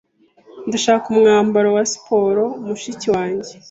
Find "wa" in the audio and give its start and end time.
1.75-1.83